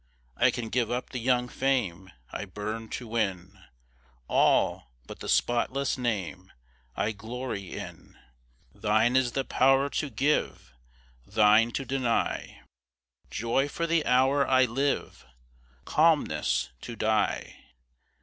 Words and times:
I 0.35 0.49
can 0.49 0.69
give 0.69 0.89
up 0.89 1.11
the 1.11 1.19
young 1.19 1.47
fame 1.47 2.09
I 2.31 2.45
burn'd 2.45 2.91
to 2.93 3.07
win 3.07 3.61
All 4.27 4.89
but 5.05 5.19
the 5.19 5.29
spotless 5.29 5.95
name 5.95 6.51
I 6.97 7.11
glory 7.11 7.73
in. 7.77 8.17
Thine 8.73 9.15
is 9.15 9.33
the 9.33 9.45
power 9.45 9.91
to 9.91 10.09
give, 10.09 10.73
Thine 11.27 11.71
to 11.73 11.85
deny, 11.85 12.61
Joy 13.29 13.69
for 13.69 13.85
the 13.85 14.03
hour 14.07 14.47
I 14.47 14.65
live 14.65 15.23
Calmness 15.85 16.71
to 16.81 16.95
die. 16.95 17.57